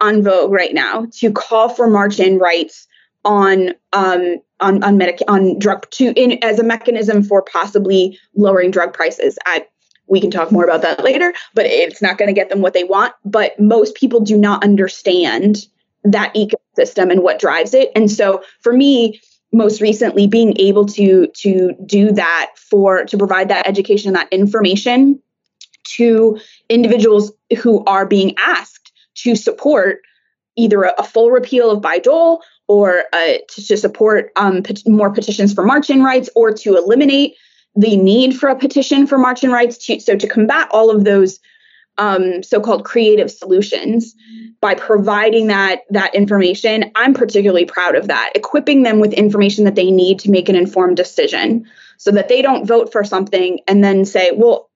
[0.00, 2.86] on vogue right now to call for march-in rights
[3.24, 8.70] on um, on on medic on drug to in as a mechanism for possibly lowering
[8.70, 9.38] drug prices.
[9.44, 9.66] I
[10.06, 12.72] we can talk more about that later, but it's not going to get them what
[12.72, 13.12] they want.
[13.24, 15.66] But most people do not understand
[16.04, 17.90] that ecosystem and what drives it.
[17.94, 19.20] And so for me,
[19.52, 24.32] most recently being able to to do that for to provide that education and that
[24.32, 25.20] information
[25.96, 28.77] to individuals who are being asked
[29.22, 30.00] to support
[30.56, 35.12] either a, a full repeal of Bayh-Dole or uh, to, to, support um, pet- more
[35.12, 37.36] petitions for march-in rights or to eliminate
[37.74, 39.86] the need for a petition for march-in rights.
[39.86, 41.38] To, so to combat all of those
[41.96, 44.14] um, so-called creative solutions
[44.60, 48.32] by providing that that information, I'm particularly proud of that.
[48.34, 52.42] Equipping them with information that they need to make an informed decision, so that they
[52.42, 54.70] don't vote for something and then say, "Well,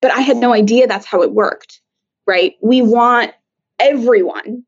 [0.00, 1.80] but I had no idea that's how it worked."
[2.26, 2.54] Right?
[2.62, 3.32] We want
[3.78, 4.64] everyone,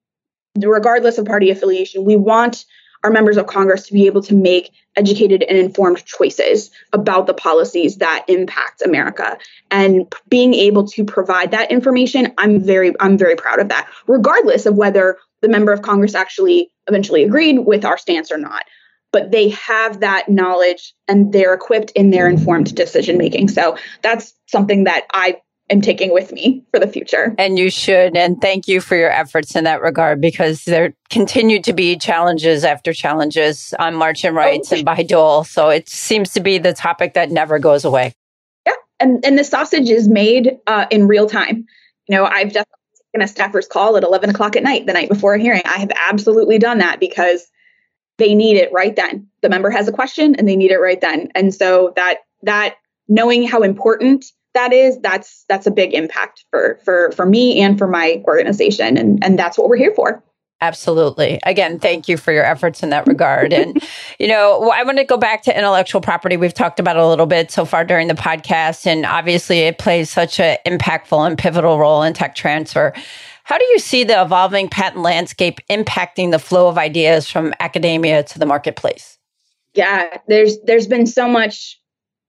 [0.57, 2.64] regardless of party affiliation, we want
[3.05, 7.35] our members of Congress to be able to make educated and informed choices about the
[7.35, 9.38] policies that impact America.
[9.71, 14.66] And being able to provide that information, I'm very, I'm very proud of that, regardless
[14.66, 18.64] of whether the member of Congress actually eventually agreed with our stance or not.
[19.12, 23.49] But they have that knowledge and they're equipped in their informed decision making.
[23.49, 27.35] So that's something that I am taking with me for the future.
[27.38, 28.16] And you should.
[28.16, 32.64] And thank you for your efforts in that regard because there continue to be challenges
[32.64, 34.76] after challenges on march-in rights oh.
[34.76, 35.44] and Bayh-Dole.
[35.44, 38.14] So it seems to be the topic that never goes away.
[38.64, 38.74] Yeah.
[39.00, 41.66] And, and the sausage is made uh, in real time.
[42.09, 42.72] You know, I've definitely
[43.12, 45.62] taken a staffer's call at 11 o'clock at night the night before a hearing.
[45.64, 47.46] I have absolutely done that because
[48.18, 49.29] they need it right then.
[49.42, 51.31] The member has a question and they need it right then.
[51.35, 52.76] And so that that
[53.09, 54.24] knowing how important
[54.57, 58.97] that is, that's that's a big impact for for for me and for my organization.
[58.97, 60.23] And and that's what we're here for.
[60.62, 61.38] Absolutely.
[61.45, 63.53] Again, thank you for your efforts in that regard.
[63.53, 63.83] And,
[64.19, 66.38] you know, I want to go back to intellectual property.
[66.38, 70.09] We've talked about a little bit so far during the podcast, and obviously it plays
[70.09, 72.95] such an impactful and pivotal role in tech transfer.
[73.45, 78.23] How do you see the evolving patent landscape impacting the flow of ideas from academia
[78.23, 79.19] to the marketplace?
[79.75, 81.79] Yeah, there's there's been so much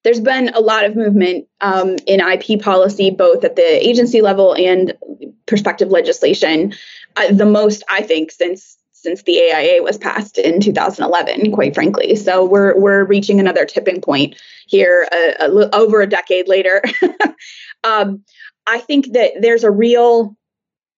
[0.07, 4.55] there's been a lot of movement um, in IP policy, both at the agency level
[4.55, 4.93] and
[5.47, 6.73] prospective legislation
[7.17, 12.15] uh, the most I think since since the AIA was passed in 2011, quite frankly.
[12.15, 16.81] So we're we're reaching another tipping point here, uh, a, a, over a decade later.
[17.83, 18.23] um,
[18.65, 20.37] I think that there's a real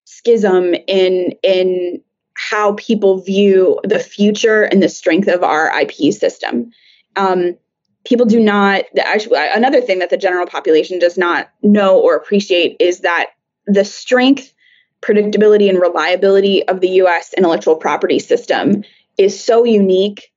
[0.06, 2.04] schism in in
[2.36, 6.70] how people view the future and the strength of our IP system.
[7.16, 7.58] Um,
[8.06, 12.76] people do not actually another thing that the general population does not know or appreciate
[12.80, 13.32] is that
[13.68, 14.54] the strength
[15.02, 18.84] predictability and reliability of the US intellectual property system
[19.18, 20.32] is so unique.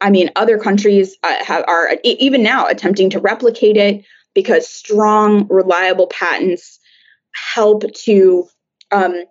[0.00, 5.46] I mean, other countries uh, have, are even now attempting to replicate it because strong,
[5.48, 6.80] reliable patents
[7.54, 8.46] help to
[8.90, 9.24] um,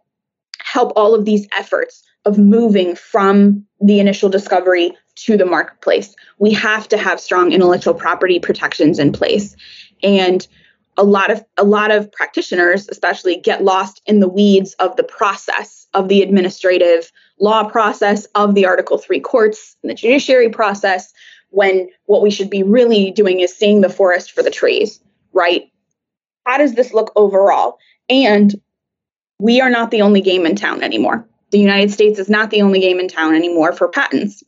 [0.60, 6.16] help all of these efforts of moving from the initial discovery to the marketplace.
[6.40, 9.56] We have to have strong intellectual property protections in place.
[10.04, 10.48] And
[10.98, 15.04] a lot of a lot of practitioners especially get lost in the weeds of the
[15.04, 21.14] process of the administrative law process of the article 3 courts and the judiciary process
[21.50, 25.00] when what we should be really doing is seeing the forest for the trees
[25.34, 25.72] right
[26.46, 27.78] how does this look overall
[28.10, 28.60] and
[29.40, 32.62] we are not the only game in town anymore the united states is not the
[32.62, 34.44] only game in town anymore for patents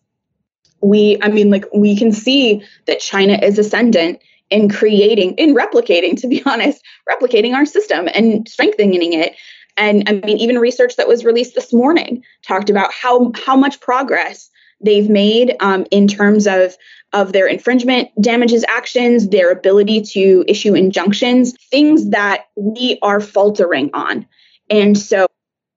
[0.83, 4.21] we i mean like we can see that china is ascendant
[4.53, 9.35] in creating, in replicating, to be honest, replicating our system and strengthening it.
[9.75, 13.81] And I mean, even research that was released this morning talked about how how much
[13.81, 16.75] progress they've made um, in terms of
[17.11, 23.89] of their infringement damages actions, their ability to issue injunctions, things that we are faltering
[23.93, 24.27] on.
[24.69, 25.25] And so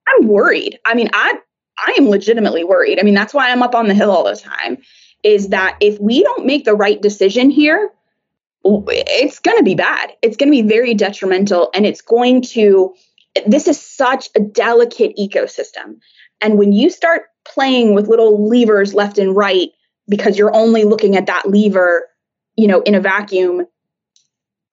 [0.07, 0.79] I'm worried.
[0.85, 1.39] I mean, I
[1.79, 2.99] I am legitimately worried.
[2.99, 4.77] I mean, that's why I'm up on the hill all the time.
[5.27, 7.91] Is that if we don't make the right decision here,
[8.63, 10.13] it's going to be bad.
[10.21, 12.93] It's going to be very detrimental and it's going to
[13.45, 15.99] this is such a delicate ecosystem.
[16.41, 19.69] And when you start playing with little levers left and right
[20.07, 22.07] because you're only looking at that lever,
[22.55, 23.67] you know, in a vacuum,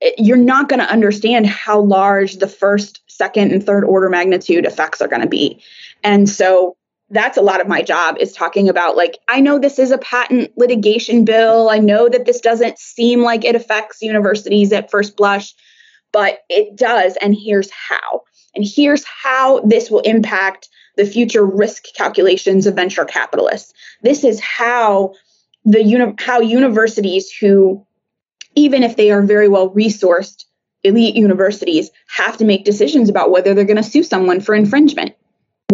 [0.01, 4.65] eh, you're not going to understand how large the first, second, and third order magnitude
[4.65, 5.63] effects are going to be.
[6.03, 6.77] And so
[7.15, 9.99] that's a lot of my job is talking about like i know this is a
[9.99, 11.71] patent litigation bill.
[11.71, 15.55] I know that this doesn't seem like it affects universities at first blush
[16.15, 18.23] but it does and here's how.
[18.55, 23.73] And here's how this will impact the future risk calculations of venture capitalists.
[24.03, 25.15] This is how
[25.65, 27.85] the uni- how universities who
[28.55, 30.45] even if they are very well resourced
[30.85, 35.17] elite universities have to make decisions about whether they're going to sue someone for infringement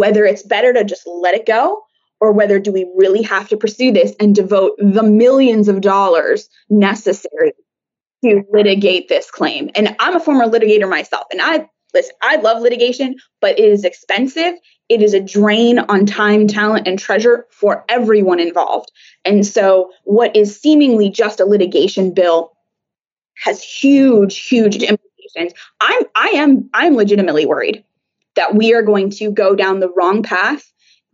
[0.00, 1.82] whether it's better to just let it go
[2.22, 6.48] or whether do we really have to pursue this and devote the millions of dollars
[6.70, 7.52] necessary
[8.24, 9.68] to litigate this claim.
[9.74, 13.84] And I'm a former litigator myself and I listen, I love litigation, but it is
[13.84, 14.54] expensive.
[14.88, 18.90] It is a drain on time, talent, and treasure for everyone involved.
[19.26, 22.52] And so, what is seemingly just a litigation bill
[23.36, 25.52] has huge, huge implications.
[25.80, 27.84] I'm, I am, I'm legitimately worried
[28.36, 30.64] that we are going to go down the wrong path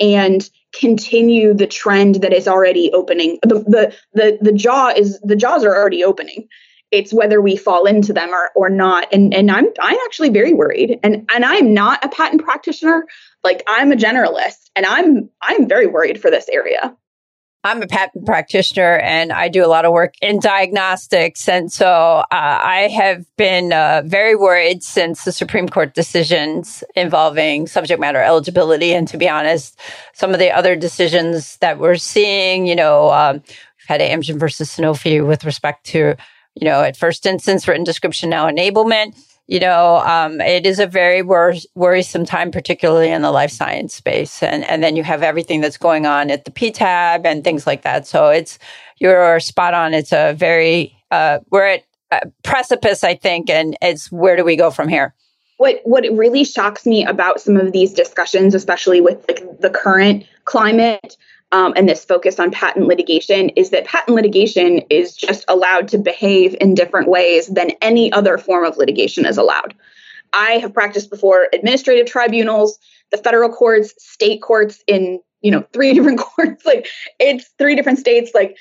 [0.01, 0.49] and
[0.79, 3.39] continue the trend that is already opening.
[3.43, 6.49] The the the, the jaw is the jaws are already opening.
[6.93, 9.13] It's whether we fall into them or, or not.
[9.13, 10.99] And and i'm i'm actually very worried.
[11.03, 13.07] And and i'm not a patent practitioner.
[13.43, 16.97] Like i'm a generalist and i'm i'm very worried for this area
[17.67, 21.49] I'm a patent practitioner and I do a lot of work in diagnostics.
[21.49, 27.67] And so uh, I have been uh, very worried since the Supreme Court decisions involving
[27.67, 28.95] subject matter eligibility.
[28.95, 29.81] And to be honest,
[30.15, 34.71] some of the other decisions that we're seeing, you know, um, we've had Amgen versus
[34.71, 36.15] Sanofi with respect to,
[36.55, 40.87] you know, at first instance, written description, now enablement you know, um, it is a
[40.87, 44.43] very wor- worrisome time, particularly in the life science space.
[44.43, 47.83] And, and then you have everything that's going on at the PTAB and things like
[47.83, 48.07] that.
[48.07, 48.59] So it's,
[48.99, 49.95] you're spot on.
[49.95, 54.57] It's a very, uh, we're at a precipice, I think, and it's where do we
[54.57, 55.15] go from here?
[55.59, 60.27] what what really shocks me about some of these discussions, especially with like the current
[60.45, 61.17] climate
[61.53, 65.99] um, and this focus on patent litigation, is that patent litigation is just allowed to
[65.99, 69.75] behave in different ways than any other form of litigation is allowed.
[70.33, 72.79] I have practiced before administrative tribunals,
[73.13, 76.65] the federal courts, state courts in you know three different courts.
[76.67, 76.89] Like
[77.19, 78.33] it's three different states.
[78.35, 78.57] Like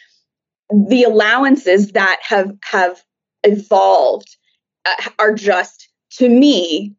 [0.70, 3.04] the allowances that have have
[3.44, 4.36] evolved
[4.86, 6.96] uh, are just to me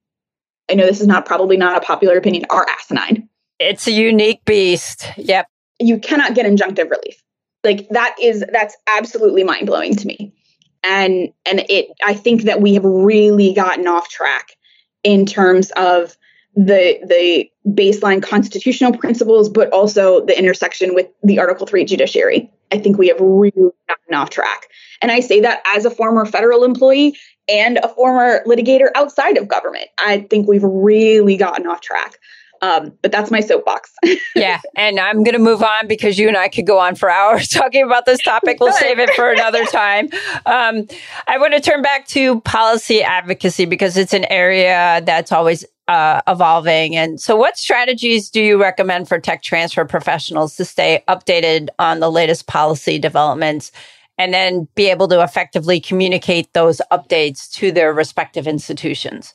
[0.70, 3.28] i know this is not probably not a popular opinion are asinine
[3.59, 5.49] it's a unique beast yep
[5.79, 7.22] you cannot get injunctive relief
[7.64, 10.33] like that is that's absolutely mind-blowing to me
[10.85, 14.57] and and it i think that we have really gotten off track
[15.03, 16.16] in terms of
[16.55, 22.79] the the baseline constitutional principles but also the intersection with the article 3 judiciary i
[22.79, 23.53] think we have really
[23.89, 24.66] gotten off track
[25.03, 27.16] and i say that as a former federal employee
[27.49, 29.87] and a former litigator outside of government.
[29.99, 32.18] I think we've really gotten off track.
[32.62, 33.92] Um, but that's my soapbox.
[34.36, 34.61] yeah.
[34.76, 37.48] And I'm going to move on because you and I could go on for hours
[37.48, 38.59] talking about this topic.
[38.61, 40.09] We'll save it for another time.
[40.46, 40.86] Um,
[41.26, 46.20] I want to turn back to policy advocacy because it's an area that's always uh,
[46.26, 46.96] evolving.
[46.96, 52.00] And so, what strategies do you recommend for tech transfer professionals to stay updated on
[52.00, 53.70] the latest policy developments
[54.18, 59.34] and then be able to effectively communicate those updates to their respective institutions.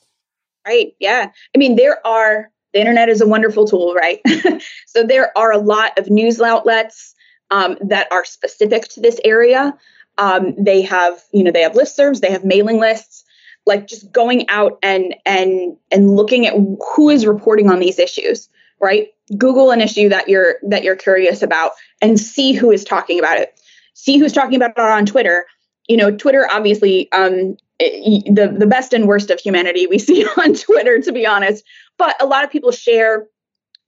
[0.66, 0.94] Right.
[1.00, 1.30] Yeah.
[1.54, 4.20] I mean, there are, the internet is a wonderful tool, right?
[4.86, 7.14] so there are a lot of news outlets
[7.50, 9.76] um, that are specific to this area.
[10.18, 13.24] Um, they have, you know, they have listservs, they have mailing lists,
[13.66, 18.48] like just going out and and and looking at who is reporting on these issues,
[18.80, 19.08] right?
[19.38, 23.38] Google an issue that you're that you're curious about and see who is talking about
[23.38, 23.58] it
[23.94, 25.46] see who's talking about it on Twitter.
[25.88, 30.54] You know, Twitter obviously um, the the best and worst of humanity we see on
[30.54, 31.64] Twitter, to be honest.
[32.02, 33.28] But a lot of people share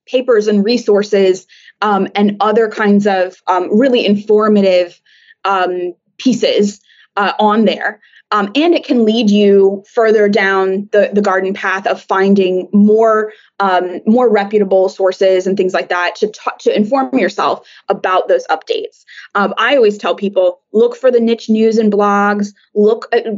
[0.06, 1.48] papers and resources
[1.82, 5.00] um, and other kinds of um, really informative
[5.44, 6.80] um, pieces
[7.16, 8.00] uh, on there.
[8.30, 13.32] Um, and it can lead you further down the, the garden path of finding more
[13.58, 19.04] um, more reputable sources and things like that to to inform yourself about those updates.
[19.34, 22.54] Um, I always tell people look for the niche news and blogs.
[22.76, 23.08] Look.
[23.12, 23.32] At, uh,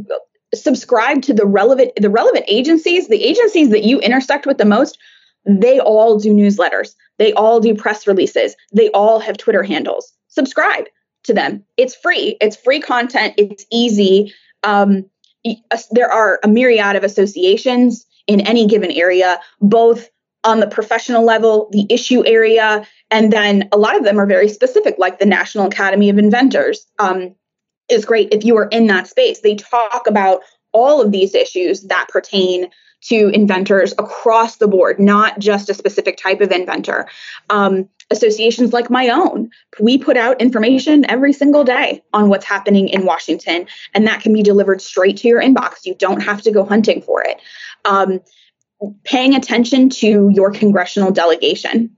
[0.63, 4.97] subscribe to the relevant the relevant agencies the agencies that you intersect with the most
[5.47, 6.93] they all do newsletters.
[7.17, 8.55] They all do press releases.
[8.73, 10.11] They all have twitter handles.
[10.27, 10.85] Subscribe
[11.23, 11.63] to them.
[11.77, 12.37] It's free.
[12.41, 13.33] It's free content.
[13.37, 14.33] It's easy.
[14.63, 15.09] Um,
[15.91, 20.09] there are a myriad of associations in any given area, both
[20.43, 24.49] on the professional level, the issue area, and then a lot of them are very
[24.49, 26.85] specific, like the National Academy of Inventors.
[26.99, 27.35] Um,
[27.89, 29.41] is great if you are in that space.
[29.41, 32.69] They talk about all of these issues that pertain
[33.01, 37.07] to inventors across the board, not just a specific type of inventor.
[37.49, 42.89] Um, associations like my own, we put out information every single day on what's happening
[42.89, 45.85] in Washington, and that can be delivered straight to your inbox.
[45.85, 47.39] You don't have to go hunting for it.
[47.85, 48.21] Um,
[49.03, 51.95] paying attention to your congressional delegation.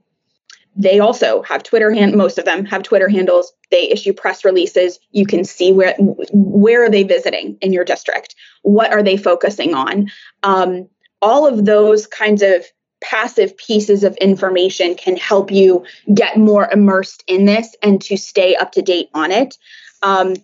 [0.76, 2.14] They also have Twitter hand.
[2.14, 3.52] Most of them have Twitter handles.
[3.70, 4.98] They issue press releases.
[5.10, 8.34] You can see where where are they visiting in your district.
[8.62, 10.10] What are they focusing on?
[10.42, 10.88] Um,
[11.22, 12.64] all of those kinds of
[13.02, 18.54] passive pieces of information can help you get more immersed in this and to stay
[18.54, 19.56] up to date on it.
[20.02, 20.34] Um,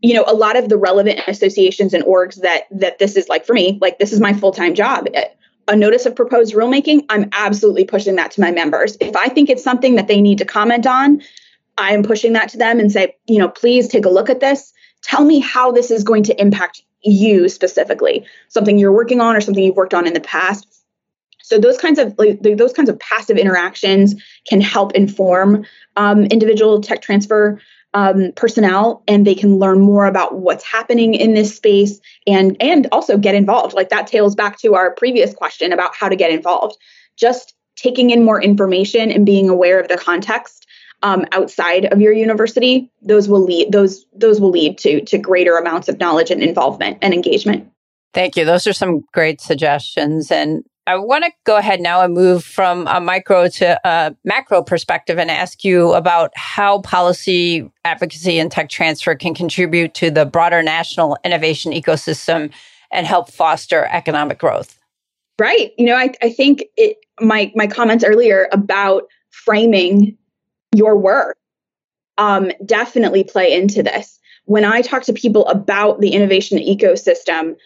[0.00, 3.46] you know, a lot of the relevant associations and orgs that that this is like
[3.46, 5.06] for me, like this is my full time job.
[5.68, 8.96] A notice of proposed rulemaking, I'm absolutely pushing that to my members.
[9.00, 11.22] If I think it's something that they need to comment on,
[11.76, 14.40] I am pushing that to them and say, you know, please take a look at
[14.40, 14.72] this.
[15.02, 19.40] Tell me how this is going to impact you specifically, something you're working on or
[19.40, 20.66] something you've worked on in the past.
[21.42, 25.64] So those kinds of like, those kinds of passive interactions can help inform
[25.96, 27.60] um, individual tech transfer
[27.96, 32.86] um, personnel, and they can learn more about what's happening in this space, and and
[32.92, 33.74] also get involved.
[33.74, 36.76] Like that tails back to our previous question about how to get involved.
[37.16, 40.66] Just taking in more information and being aware of the context
[41.02, 45.56] um, outside of your university, those will lead those those will lead to to greater
[45.56, 47.66] amounts of knowledge and involvement and engagement.
[48.12, 48.44] Thank you.
[48.44, 50.30] Those are some great suggestions.
[50.30, 54.62] And I want to go ahead now and move from a micro to a macro
[54.62, 60.24] perspective and ask you about how policy advocacy and tech transfer can contribute to the
[60.24, 62.52] broader national innovation ecosystem
[62.92, 64.78] and help foster economic growth.
[65.40, 65.72] Right.
[65.76, 70.16] You know, I, I think it, my my comments earlier about framing
[70.74, 71.36] your work
[72.16, 74.18] um, definitely play into this.
[74.44, 77.56] When I talk to people about the innovation ecosystem,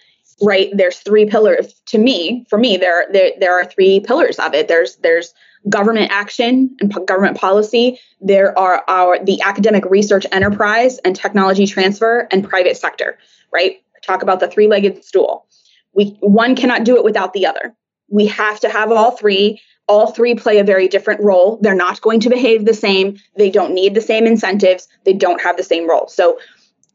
[0.42, 1.74] right there's three pillars.
[1.86, 4.68] To me for me there there, there are three pillars of it.
[4.68, 5.34] There's there's
[5.68, 8.00] government action and government policy.
[8.20, 13.18] There are our the academic research enterprise and technology transfer and private sector
[13.52, 13.82] right?
[14.02, 15.46] Talk about the three-legged stool.
[15.92, 17.74] We one cannot do it without the other.
[18.08, 19.60] We have to have all three.
[19.88, 21.58] All three play a very different role.
[21.60, 23.18] They're not going to behave the same.
[23.36, 24.86] They don't need the same incentives.
[25.04, 26.06] They don't have the same role.
[26.06, 26.38] So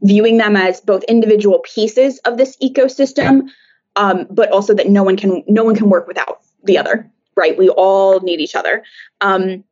[0.01, 3.49] viewing them as both individual pieces of this ecosystem,
[3.95, 7.09] um, but also that no one can no one can work without the other.
[7.35, 7.57] Right?
[7.57, 8.83] We all need each other.
[9.19, 9.63] Um,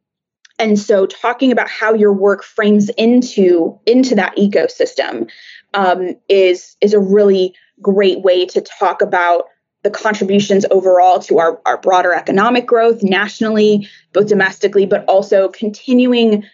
[0.59, 5.30] and so, talking about how your work frames into into that ecosystem
[5.74, 9.45] um, is is a really great way to talk about
[9.84, 16.45] the contributions overall to our, our broader economic growth nationally, both domestically, but also continuing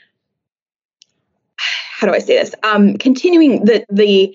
[2.00, 2.56] how do I say this?
[2.64, 4.34] Um, continuing the the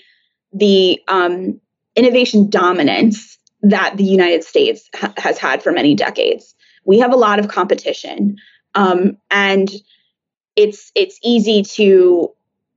[0.52, 1.58] the um,
[1.96, 6.54] innovation dominance that the United States ha- has had for many decades.
[6.84, 8.36] We have a lot of competition,
[8.74, 9.70] um, and
[10.56, 12.32] it's it's easy to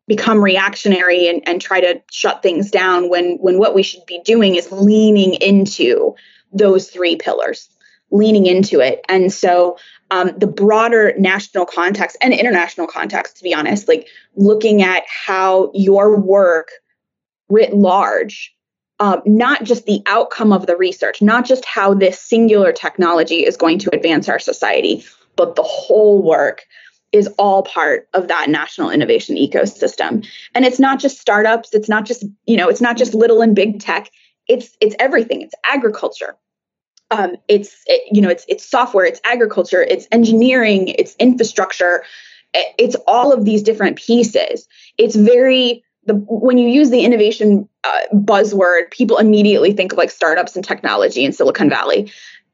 [0.08, 4.22] become reactionary and, and try to shut things down when when what we should be
[4.24, 6.16] doing is leaning into
[6.54, 7.70] those three pillars
[8.10, 9.78] leaning into it and so
[10.12, 15.72] um, the broader national context and international context, to be honest, like looking at how
[15.74, 16.70] your work
[17.50, 18.54] writ large,
[19.00, 23.58] um, not just the outcome of the research, not just how this singular technology is
[23.58, 25.04] going to advance our society,
[25.36, 26.64] but the whole work
[27.12, 30.28] is all part of that national innovation ecosystem.
[30.54, 33.56] And it's not just startups, it's not just, you know, it's not just little and
[33.56, 34.10] big tech.
[34.48, 35.42] It's it's everything.
[35.42, 36.38] It's agriculture,
[37.12, 42.04] um, it's it, you know it's it's software it's agriculture it's engineering it's infrastructure
[42.54, 48.00] it's all of these different pieces it's very the when you use the innovation uh,
[48.14, 52.12] buzzword people immediately think of like startups and technology in silicon valley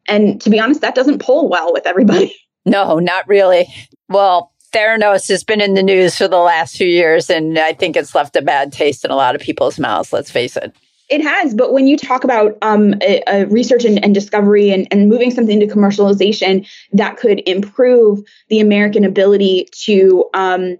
[0.07, 2.35] and to be honest that doesn't pull well with everybody
[2.65, 3.67] no not really
[4.09, 7.95] well Theranos has been in the news for the last few years, and I think
[7.95, 10.11] it's left a bad taste in a lot of people's mouths.
[10.11, 10.75] Let's face it.
[11.13, 14.87] It has, but when you talk about um, a, a research and, and discovery and,
[14.89, 20.79] and, moving something to commercialization that could improve the American ability to um,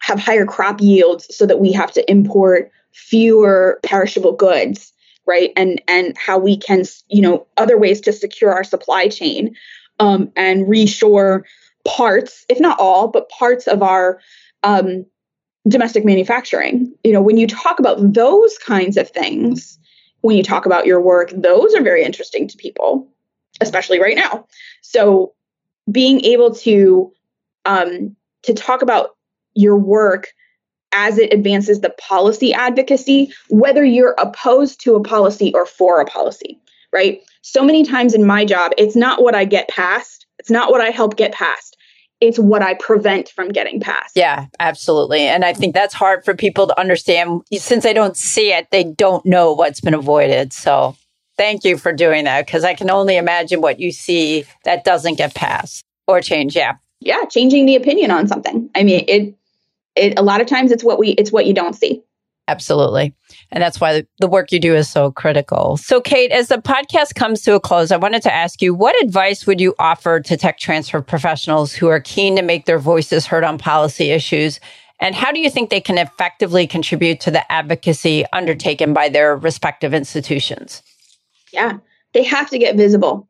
[0.00, 4.92] have higher crop yields so that we have to import fewer perishable goods,
[5.26, 5.52] right?
[5.56, 9.54] And and how we can, you know, other ways to secure our supply chain
[10.00, 11.44] um, and reshore
[11.86, 14.18] parts, if not all, but parts of our
[14.64, 15.06] um,
[15.68, 16.92] domestic manufacturing.
[17.04, 19.78] You know, when you talk about those kinds of things,
[20.22, 23.08] when you talk about your work, those are very interesting to people,
[23.60, 24.46] especially right now.
[24.82, 25.34] So
[25.90, 27.12] being able to
[27.64, 29.16] um, to talk about
[29.54, 30.28] your work
[30.92, 36.06] as it advances the policy advocacy, whether you're opposed to a policy or for a
[36.06, 36.58] policy,
[36.92, 37.20] right?
[37.42, 40.80] So many times in my job, it's not what I get passed, it's not what
[40.80, 41.77] I help get passed
[42.20, 44.16] it's what I prevent from getting passed.
[44.16, 45.20] Yeah, absolutely.
[45.20, 47.42] And I think that's hard for people to understand.
[47.52, 50.52] Since they don't see it, they don't know what's been avoided.
[50.52, 50.96] So
[51.36, 55.16] thank you for doing that because I can only imagine what you see that doesn't
[55.16, 56.56] get passed or change.
[56.56, 56.76] Yeah.
[57.00, 58.68] Yeah, changing the opinion on something.
[58.74, 59.34] I mean, it
[59.94, 62.02] it a lot of times it's what we it's what you don't see.
[62.48, 63.14] Absolutely.
[63.52, 65.76] And that's why the work you do is so critical.
[65.76, 69.00] So, Kate, as the podcast comes to a close, I wanted to ask you what
[69.04, 73.26] advice would you offer to tech transfer professionals who are keen to make their voices
[73.26, 74.60] heard on policy issues?
[74.98, 79.36] And how do you think they can effectively contribute to the advocacy undertaken by their
[79.36, 80.82] respective institutions?
[81.52, 81.78] Yeah,
[82.14, 83.28] they have to get visible.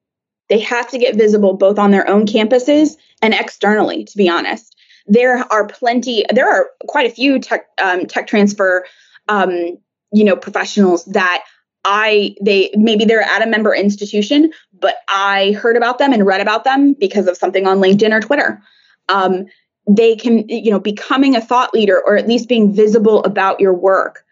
[0.49, 4.77] They have to get visible both on their own campuses and externally, to be honest.
[5.09, 8.85] There are plenty, there are quite a few tech, um, tech transfer
[9.29, 9.79] um,
[10.13, 11.45] you know, professionals that
[11.85, 16.41] I they maybe they're at a member institution, but I heard about them and read
[16.41, 18.61] about them because of something on LinkedIn or Twitter.
[19.09, 19.47] Um,
[19.89, 23.73] they can, you know, becoming a thought leader or at least being visible about your
[23.73, 24.25] work.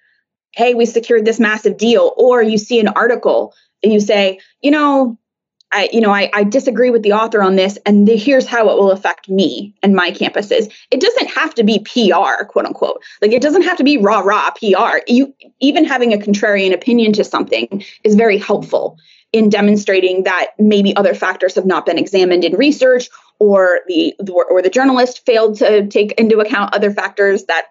[0.53, 4.70] Hey, we secured this massive deal, or you see an article and you say, you
[4.70, 5.18] know,
[5.72, 8.68] I, you know, I, I disagree with the author on this, and the, here's how
[8.70, 10.72] it will affect me and my campuses.
[10.90, 13.02] It doesn't have to be PR, quote unquote.
[13.20, 14.98] Like it doesn't have to be rah rah PR.
[15.08, 18.98] You even having a contrarian opinion to something is very helpful
[19.32, 23.08] in demonstrating that maybe other factors have not been examined in research,
[23.40, 24.14] or the
[24.48, 27.44] or the journalist failed to take into account other factors.
[27.46, 27.66] That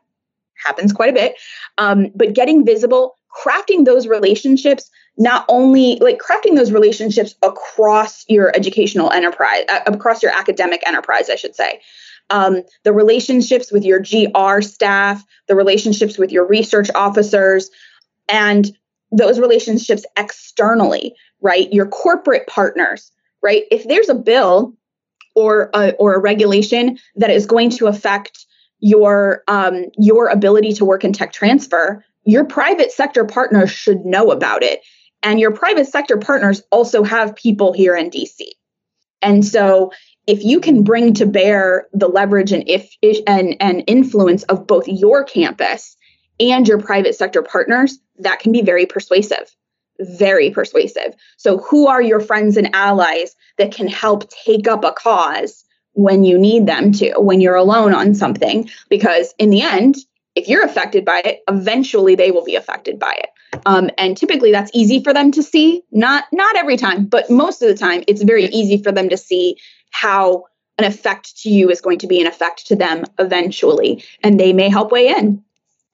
[0.63, 1.35] happens quite a bit.
[1.77, 8.55] Um, but getting visible, crafting those relationships not only like crafting those relationships across your
[8.55, 11.81] educational enterprise, uh, across your academic enterprise, I should say.
[12.29, 17.69] Um, the relationships with your GR staff, the relationships with your research officers,
[18.27, 18.75] and
[19.11, 21.71] those relationships externally, right?
[21.71, 23.11] Your corporate partners,
[23.41, 23.63] right?
[23.71, 24.73] If there's a bill
[25.35, 28.45] or a, or a regulation that is going to affect
[28.79, 34.31] your um, your ability to work in tech transfer, your private sector partners should know
[34.31, 34.81] about it.
[35.23, 38.41] And your private sector partners also have people here in DC.
[39.21, 39.91] And so
[40.27, 42.91] if you can bring to bear the leverage and if
[43.27, 45.95] and, and influence of both your campus
[46.39, 49.55] and your private sector partners, that can be very persuasive.
[49.99, 51.15] Very persuasive.
[51.37, 55.63] So, who are your friends and allies that can help take up a cause
[55.93, 58.69] when you need them to, when you're alone on something?
[58.89, 59.95] Because in the end,
[60.35, 63.29] if you're affected by it, eventually they will be affected by it.
[63.65, 65.83] Um, and typically that's easy for them to see.
[65.91, 69.17] Not not every time, but most of the time, it's very easy for them to
[69.17, 69.57] see
[69.91, 70.45] how
[70.77, 74.53] an effect to you is going to be an effect to them eventually, and they
[74.53, 75.43] may help weigh in.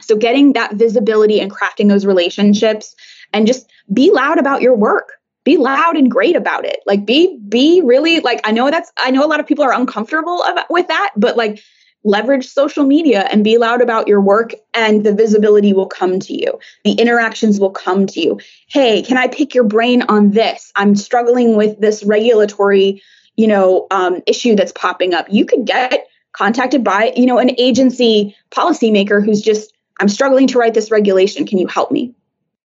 [0.01, 2.95] So getting that visibility and crafting those relationships,
[3.33, 7.39] and just be loud about your work be loud and great about it like be
[7.49, 10.69] be really like i know that's i know a lot of people are uncomfortable about,
[10.69, 11.59] with that but like
[12.03, 16.33] leverage social media and be loud about your work and the visibility will come to
[16.33, 16.59] you.
[16.83, 18.39] The interactions will come to you.
[18.67, 20.71] Hey can i pick your brain on this?
[20.75, 23.01] I'm struggling with this regulatory
[23.35, 25.27] you know um, issue that's popping up.
[25.29, 30.57] You could get contacted by you know an agency policymaker who's just i'm struggling to
[30.57, 31.45] write this regulation.
[31.45, 32.13] Can you help me?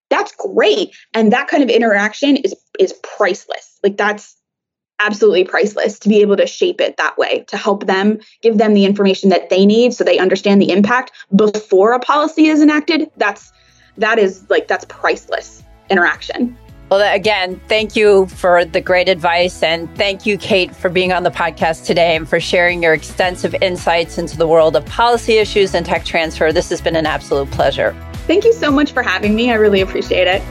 [0.08, 0.94] That's great.
[1.14, 3.78] And that kind of interaction is is priceless.
[3.82, 4.35] Like that's
[5.00, 8.74] absolutely priceless to be able to shape it that way to help them give them
[8.74, 13.10] the information that they need so they understand the impact before a policy is enacted.
[13.16, 13.52] That's
[13.98, 16.56] that is like that's priceless interaction.
[16.90, 21.24] Well again thank you for the great advice and thank you kate for being on
[21.24, 25.74] the podcast today and for sharing your extensive insights into the world of policy issues
[25.74, 26.52] and tech transfer.
[26.52, 27.94] This has been an absolute pleasure.
[28.26, 29.50] Thank you so much for having me.
[29.50, 30.42] I really appreciate it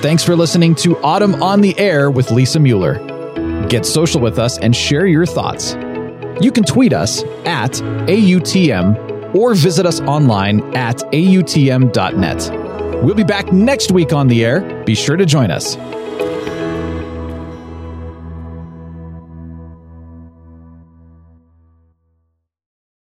[0.00, 2.94] Thanks for listening to AUTM on the Air with Lisa Mueller.
[3.68, 5.74] Get social with us and share your thoughts.
[6.40, 13.04] You can tweet us at AUTM or visit us online at AUTM.net.
[13.04, 14.84] We'll be back next week on the air.
[14.84, 15.76] Be sure to join us.